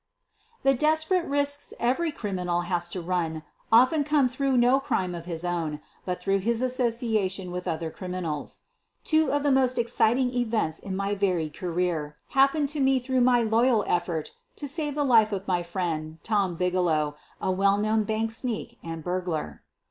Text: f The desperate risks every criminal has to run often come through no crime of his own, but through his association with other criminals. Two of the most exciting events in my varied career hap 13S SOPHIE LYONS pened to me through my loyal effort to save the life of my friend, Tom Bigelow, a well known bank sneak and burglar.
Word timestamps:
f 0.57 0.63
The 0.63 0.73
desperate 0.73 1.25
risks 1.27 1.75
every 1.79 2.11
criminal 2.11 2.61
has 2.61 2.89
to 2.89 3.01
run 3.03 3.43
often 3.71 4.03
come 4.03 4.27
through 4.29 4.57
no 4.57 4.79
crime 4.79 5.13
of 5.13 5.25
his 5.27 5.45
own, 5.45 5.79
but 6.05 6.19
through 6.19 6.39
his 6.39 6.63
association 6.63 7.51
with 7.51 7.67
other 7.67 7.91
criminals. 7.91 8.61
Two 9.03 9.31
of 9.31 9.43
the 9.43 9.51
most 9.51 9.77
exciting 9.77 10.33
events 10.33 10.79
in 10.79 10.95
my 10.95 11.13
varied 11.13 11.53
career 11.53 12.15
hap 12.29 12.53
13S 12.53 12.53
SOPHIE 12.53 12.57
LYONS 12.57 12.69
pened 12.71 12.73
to 12.73 12.79
me 12.79 12.97
through 12.97 13.21
my 13.21 13.43
loyal 13.43 13.83
effort 13.85 14.31
to 14.55 14.67
save 14.67 14.95
the 14.95 15.03
life 15.05 15.31
of 15.31 15.47
my 15.47 15.61
friend, 15.61 16.17
Tom 16.23 16.55
Bigelow, 16.55 17.13
a 17.39 17.51
well 17.51 17.77
known 17.77 18.03
bank 18.03 18.31
sneak 18.31 18.79
and 18.81 19.03
burglar. 19.03 19.61